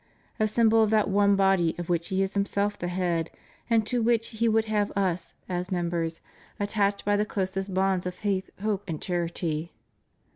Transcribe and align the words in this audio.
a 0.39 0.47
symbol 0.47 0.81
of 0.81 0.89
that 0.89 1.11
one 1.11 1.35
body 1.35 1.75
of 1.77 1.87
which 1.87 2.07
He 2.07 2.23
is 2.23 2.33
Himself 2.33 2.75
the 2.75 2.87
head, 2.87 3.29
and 3.69 3.85
to 3.85 4.01
which 4.01 4.29
He 4.29 4.49
would 4.49 4.65
have 4.65 4.89
us, 4.97 5.35
as 5.47 5.69
members, 5.71 6.21
attached 6.59 7.05
by 7.05 7.15
the 7.15 7.23
closest 7.23 7.75
bonds 7.75 8.07
of 8.07 8.15
faith, 8.15 8.49
hope, 8.61 8.83
and 8.87 8.99
charity." 8.99 9.71